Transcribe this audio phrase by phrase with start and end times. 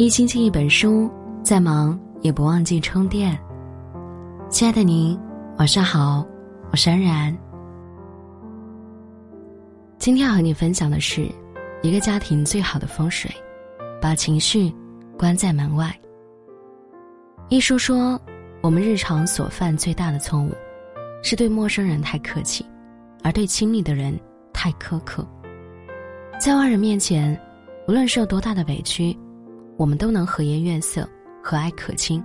[0.00, 1.10] 一星期一本书，
[1.42, 3.38] 再忙也不忘记充电。
[4.48, 5.14] 亲爱的您，
[5.58, 6.26] 晚上好，
[6.72, 7.36] 我是安然。
[9.98, 11.28] 今天要和你分享的是，
[11.82, 13.30] 一个家庭最好的风水，
[14.00, 14.74] 把情绪
[15.18, 15.94] 关在门外。
[17.50, 18.18] 一书说，
[18.62, 20.50] 我们日常所犯最大的错误，
[21.22, 22.64] 是对陌生人太客气，
[23.22, 24.18] 而对亲密的人
[24.50, 25.22] 太苛刻。
[26.40, 27.38] 在外人面前，
[27.86, 29.14] 无论是有多大的委屈。
[29.80, 31.08] 我们都能和颜悦色、
[31.42, 32.22] 和蔼可亲，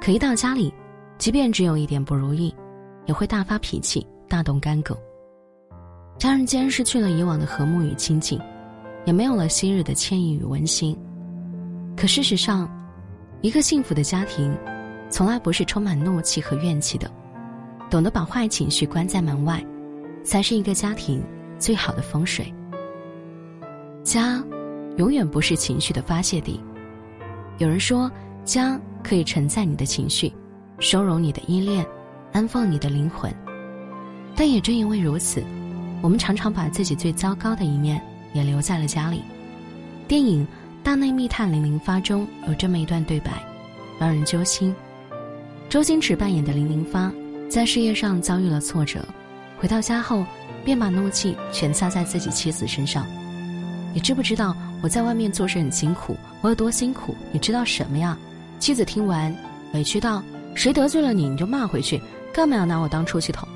[0.00, 0.72] 可一到家里，
[1.18, 2.54] 即便只有一点不如意，
[3.04, 4.96] 也会大发脾气、大动干戈。
[6.16, 8.40] 家人间失去了以往的和睦与亲近，
[9.04, 10.98] 也没有了昔日的歉意与温馨。
[11.94, 12.66] 可事实上，
[13.42, 14.56] 一个幸福的家庭，
[15.10, 17.10] 从来不是充满怒气和怨气的。
[17.90, 19.62] 懂得把坏情绪关在门外，
[20.24, 21.22] 才是一个家庭
[21.58, 22.50] 最好的风水。
[24.02, 24.42] 家。
[24.96, 26.60] 永远不是情绪的发泄地。
[27.58, 28.10] 有人说，
[28.44, 30.32] 家可以承载你的情绪，
[30.78, 31.84] 收容你的依恋，
[32.32, 33.32] 安放你的灵魂。
[34.36, 35.42] 但也正因为如此，
[36.02, 38.00] 我们常常把自己最糟糕的一面
[38.32, 39.22] 也留在了家里。
[40.06, 40.44] 电影
[40.82, 43.30] 《大内密探零零发》中有这么一段对白，
[43.98, 44.74] 让人揪心。
[45.68, 47.10] 周星驰扮演的零零发，
[47.48, 49.04] 在事业上遭遇了挫折，
[49.58, 50.24] 回到家后，
[50.64, 53.06] 便把怒气全撒在自己妻子身上。
[53.92, 54.54] 你知不知道
[54.84, 56.14] 我在外面做事很辛苦？
[56.42, 57.14] 我有多辛苦？
[57.32, 58.18] 你知道什么呀？
[58.58, 59.34] 妻子听完，
[59.72, 60.22] 委屈道
[60.54, 61.98] ：“谁得罪了你，你就骂回去，
[62.34, 63.48] 干嘛要拿我当出气筒？”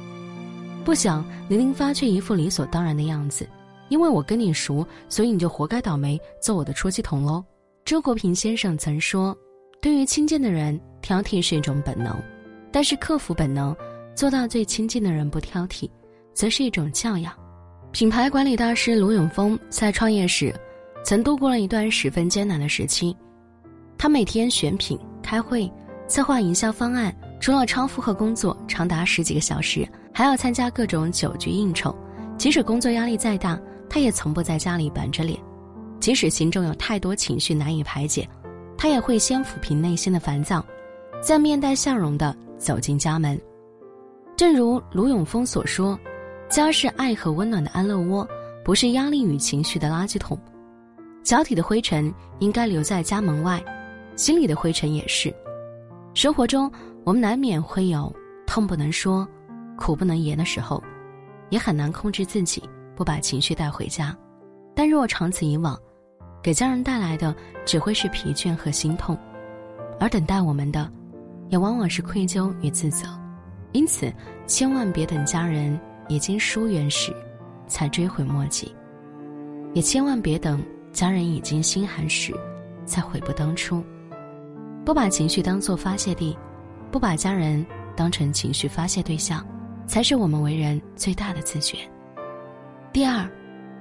[0.86, 3.46] 不想林林发却一副理所当然的样子
[3.90, 7.44] ：“因为我跟你熟，所以你就活该倒霉，做我的出气筒喽。”
[7.84, 9.36] 周国平先生曾说
[9.82, 12.14] ：“对于亲近的人，挑剔是一种本能；
[12.72, 13.76] 但是克服本能，
[14.14, 15.90] 做到最亲近的人不挑剔，
[16.32, 17.30] 则是一种教养。”
[17.92, 20.54] 品牌管理大师卢永峰在创业时，
[21.04, 23.16] 曾度过了一段十分艰难的时期。
[23.96, 25.70] 他每天选品、开会、
[26.06, 31.94] 策划营销方案，除了超负荷工作长达十几个小时，还要参加各种酒局应酬。
[32.36, 35.38] 即使工作压力再大，他也从不在家里板着脸。
[35.98, 38.28] 即使心中有太多情绪难以排解，
[38.76, 40.65] 他也会先抚平内心的烦躁，
[41.20, 43.41] 再面带笑容地走进家门。
[44.36, 45.98] 正如卢永峰所说。
[46.48, 48.26] 家是爱和温暖的安乐窝，
[48.65, 50.41] 不是压力与情绪的垃圾桶。
[51.28, 53.62] 脚底的灰尘应该留在家门外，
[54.16, 55.31] 心里的灰尘也是。
[56.15, 56.72] 生活中，
[57.05, 58.11] 我们难免会有
[58.47, 59.28] 痛不能说、
[59.77, 60.83] 苦不能言的时候，
[61.50, 62.62] 也很难控制自己
[62.97, 64.16] 不把情绪带回家。
[64.75, 65.78] 但若长此以往，
[66.43, 69.15] 给家人带来的只会是疲倦和心痛，
[70.00, 70.91] 而等待我们的，
[71.50, 73.06] 也往往是愧疚与自责。
[73.72, 74.10] 因此，
[74.47, 75.78] 千万别等家人。
[76.09, 77.15] 已经疏远时，
[77.66, 78.72] 才追悔莫及；
[79.75, 80.65] 也千万别等
[80.98, 82.34] 家人已经心寒时，
[82.84, 83.84] 才悔不当初。
[84.84, 86.36] 不把情绪当作发泄地，
[86.91, 87.64] 不把家人
[87.94, 89.47] 当成情绪发泄对象，
[89.86, 91.78] 才是我们为人最大的自觉。
[92.92, 93.31] 第二，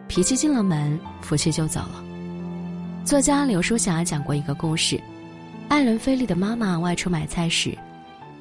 [0.07, 2.03] 脾气进了门，福气就走了。
[3.03, 5.01] 作家刘淑霞讲过一个故事：
[5.69, 7.75] 艾伦·菲利的妈妈外出买菜时，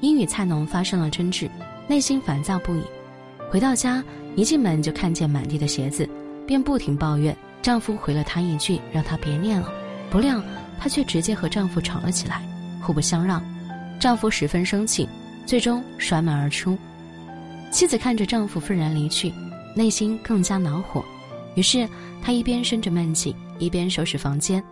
[0.01, 1.49] 因与菜农发生了争执，
[1.87, 2.83] 内心烦躁不已。
[3.49, 4.03] 回到家，
[4.35, 6.07] 一进门就看见满地的鞋子，
[6.45, 7.35] 便不停抱怨。
[7.61, 9.71] 丈夫回了她一句，让她别念了。
[10.09, 10.41] 不料
[10.79, 12.41] 她却直接和丈夫吵了起来，
[12.81, 13.43] 互不相让。
[13.99, 15.07] 丈夫十分生气，
[15.45, 16.77] 最终摔门而出。
[17.71, 19.33] 妻子看着丈夫愤然离去，
[19.75, 21.03] 内心更加恼火。
[21.55, 21.87] 于是
[22.21, 24.63] 她一边生着闷气，一边收拾房间。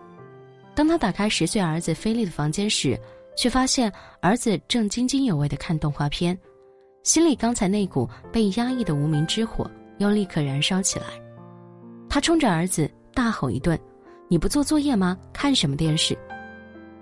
[0.74, 2.98] 当她打开十岁儿子菲利的房间时，
[3.36, 6.38] 却发现儿子正津津有味地看动画片。
[7.02, 11.06] 心里刚才那股被压抑的无名之火又立刻燃烧起来，
[12.08, 13.78] 他冲着儿子大吼一顿
[14.28, 15.16] ：“你不做作业吗？
[15.32, 16.16] 看什么电视？”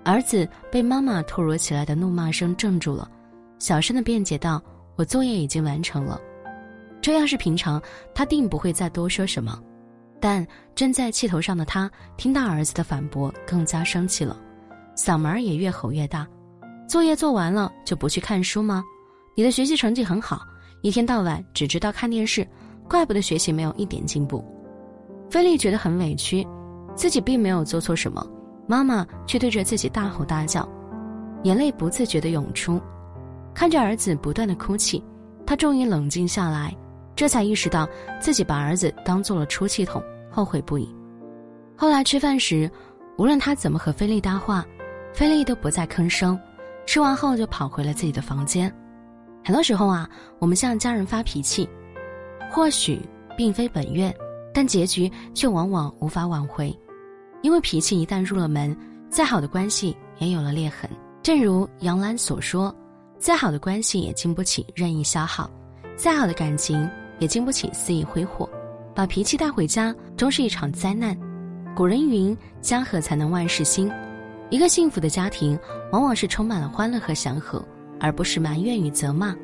[0.03, 3.09] 儿子被妈妈突如其来的怒骂声镇住了，
[3.57, 4.61] 小声的辩解道
[4.95, 6.21] ：“我作业已经完成了。”
[7.01, 7.81] 这要是平常，
[8.13, 9.61] 他定不会再多说什么，
[10.19, 14.37] 但正在气头上的他听到儿子的反驳，更加生气了，
[14.95, 16.27] 嗓门也越吼越大
[16.87, 18.83] ：“作业做完了就不去看书吗？”
[19.35, 20.41] 你的学习成绩很好，
[20.81, 22.47] 一天到晚只知道看电视，
[22.87, 24.43] 怪不得学习没有一点进步。
[25.35, 26.47] 菲利觉得很委屈，
[26.95, 28.25] 自己并没有做错什么，
[28.69, 30.65] 妈妈却对着自己大吼大叫，
[31.43, 32.81] 眼泪不自觉的涌出。
[33.53, 35.03] 看着儿子不断的哭泣，
[35.45, 36.73] 他终于冷静下来，
[37.17, 37.85] 这才意识到
[38.17, 40.01] 自己把儿子当做了出气筒，
[40.31, 40.87] 后悔不已。
[41.75, 42.71] 后来吃饭时，
[43.17, 44.65] 无论他怎么和菲利搭话，
[45.13, 46.39] 菲利都不再吭声，
[46.85, 48.73] 吃完后就跑回了自己的房间。
[49.43, 50.09] 很多时候啊，
[50.39, 51.67] 我们向家人发脾气，
[52.49, 53.01] 或许
[53.35, 54.15] 并非本愿，
[54.55, 56.73] 但结局却往往无法挽回。
[57.41, 58.75] 因为脾气一旦入了门，
[59.09, 60.89] 再好的关系也有了裂痕。
[61.21, 62.73] 正如杨澜所说
[63.19, 65.51] ：“再好的关系也经不起任意消耗，
[65.97, 68.49] 再好的感情也经不起肆意挥霍。
[68.95, 71.17] 把脾气带回家，终是一场灾难。”
[71.75, 73.91] 古人云：“家和才能万事兴。”
[74.49, 75.59] 一个幸福的家庭，
[75.91, 77.61] 往往是充满了欢乐和祥和，
[77.99, 79.35] 而不是埋怨与责骂。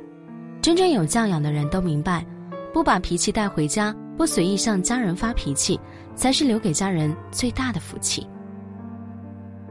[0.62, 2.26] 真正有教养的人都明白，
[2.72, 5.80] 不把脾气带回家，不随意向家人发脾气，
[6.16, 8.28] 才是留给家人最大的福气。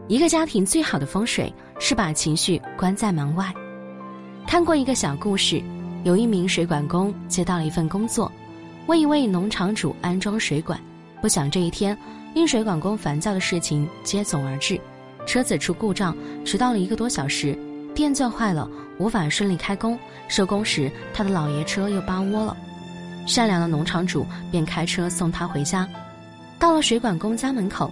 [0.09, 3.53] 一个家庭最好的风水是把情绪关在门外。
[4.47, 5.63] 看过一个小故事，
[6.03, 8.31] 有一名水管工接到了一份工作，
[8.87, 10.81] 为一位农场主安装水管。
[11.21, 11.97] 不想这一天，
[12.35, 14.81] 因水管工烦躁的事情接踵而至。
[15.27, 17.57] 车子出故障，迟到了一个多小时，
[17.95, 19.97] 电钻坏了，无法顺利开工。
[20.27, 22.57] 收工时，他的老爷车又扒窝了。
[23.27, 25.89] 善良的农场主便开车送他回家。
[26.59, 27.91] 到了水管工家门口，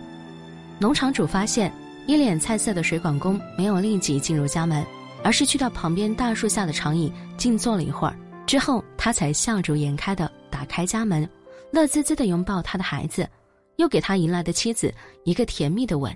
[0.78, 1.72] 农场主发现
[2.06, 4.84] 一脸菜色的水管工没有立即进入家门，
[5.22, 8.14] 而是去到旁边大树下的长椅静坐了一会儿。
[8.46, 11.28] 之后，他才笑逐颜开的打开家门，
[11.70, 13.28] 乐滋滋的拥抱他的孩子，
[13.76, 14.92] 又给他迎来的妻子
[15.24, 16.14] 一个甜蜜的吻。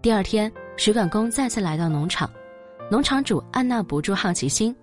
[0.00, 2.30] 第二天，水管工再次来到农场，
[2.90, 4.74] 农场主按捺不住好奇心，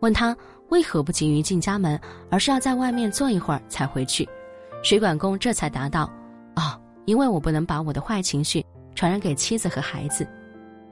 [0.00, 0.36] 问他
[0.72, 4.26] 为何不急于进家门，而是要在外面坐一会儿才回去。
[4.82, 6.10] 水管工这才答道
[6.56, 8.64] ：“哦，因为我不能把我的坏情绪
[8.94, 10.26] 传染给妻子和孩子。”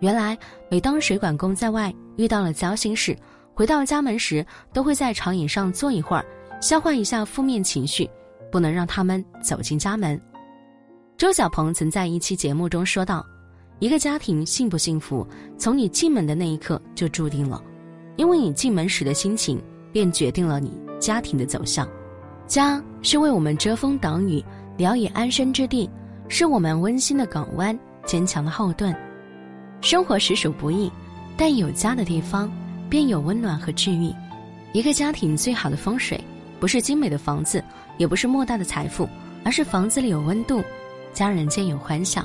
[0.00, 0.36] 原来，
[0.70, 3.16] 每当水管工在外遇到了糟心事，
[3.54, 6.24] 回到家门时，都会在长椅上坐一会儿，
[6.60, 8.06] 消化一下负面情绪，
[8.52, 10.20] 不能让他们走进家门。
[11.16, 13.24] 周小鹏曾在一期节目中说道。
[13.78, 15.26] 一个家庭幸不幸福，
[15.56, 17.62] 从你进门的那一刻就注定了，
[18.20, 19.58] 因为你进门时的心情，
[19.90, 21.88] 便决定了你家庭的走向。
[22.46, 24.44] 家是为我们遮风挡雨、
[24.76, 25.88] 聊以安身之地，
[26.28, 28.94] 是我们温馨的港湾、坚强的后盾。
[29.80, 30.92] 生活实属不易，
[31.34, 32.52] 但有家的地方，
[32.90, 34.12] 便有温暖和治愈。
[34.74, 36.22] 一个家庭最好的风水，
[36.60, 37.64] 不是精美的房子，
[37.96, 39.08] 也不是莫大的财富，
[39.44, 40.62] 而是房子里有温度，
[41.14, 42.22] 家人间有欢笑。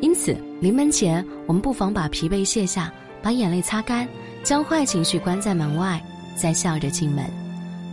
[0.00, 4.06] 因此，临门前，我们不妨把疲惫卸下，把眼泪擦干，
[4.44, 6.00] 将坏情绪关在门外，
[6.36, 7.24] 再笑着进门。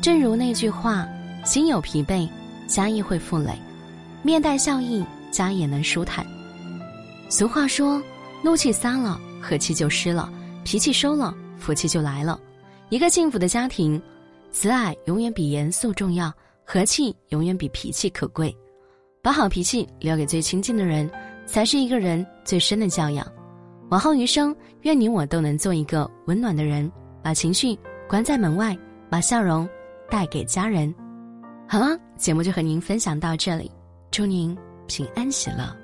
[0.01, 1.07] 正如那句话
[1.45, 2.29] ：“心有疲惫，
[2.67, 3.53] 家亦会负累；
[4.21, 6.25] 面带笑意，家也能舒坦。”
[7.29, 8.03] 俗话说
[8.43, 10.29] ：“怒气撒了，和气就失了；
[10.65, 12.39] 脾气收了，福气就来了。”
[12.89, 14.01] 一个幸福的家庭，
[14.51, 16.31] 慈爱永远比严肃重要，
[16.65, 18.55] 和气永远比脾气可贵。
[19.21, 21.09] 把好脾气留给最亲近的人。
[21.47, 23.27] 才是一个人最深的教养。
[23.91, 26.89] 往后余生，愿你我都能做一个温暖的人，
[27.21, 27.77] 把情绪
[28.07, 28.75] 关在门外，
[29.09, 29.67] 把笑容
[30.09, 30.95] 带给家人。
[31.67, 33.69] 好了，节目就和您分享到这里，
[34.09, 34.57] 祝您
[34.87, 35.80] 平安喜乐。